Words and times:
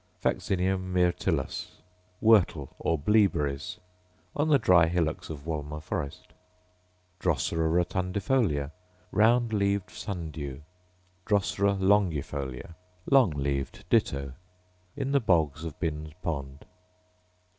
Vaccinium 0.19 0.91
myrtillus, 0.91 1.77
whortle, 2.21 2.75
or 2.79 2.97
bleaberries,— 2.97 3.77
on 4.35 4.47
the 4.47 4.57
dry 4.57 4.87
hillocks 4.87 5.29
of 5.29 5.45
Wolmer 5.45 5.79
forest. 5.79 6.29
Drosera 7.19 7.69
rotundifolia, 7.69 8.71
round 9.11 9.53
leaved 9.53 9.91
sun 9.91 10.31
dew. 10.31 10.63
Drosera 11.27 11.75
longifolia, 11.77 12.73
long 13.11 13.29
leaved 13.29 13.85
ditto. 13.91 14.33
In 14.97 15.11
the 15.11 15.19
bogs 15.19 15.63
of 15.63 15.79
Bin's 15.79 16.13
pond. 16.23 16.65